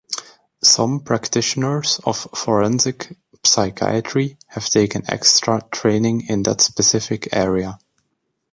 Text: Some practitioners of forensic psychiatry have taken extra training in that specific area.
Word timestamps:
Some 0.63 1.01
practitioners 1.01 1.99
of 2.03 2.27
forensic 2.33 3.15
psychiatry 3.43 4.39
have 4.47 4.67
taken 4.67 5.03
extra 5.07 5.61
training 5.71 6.25
in 6.27 6.41
that 6.41 6.61
specific 6.61 7.29
area. 7.33 7.77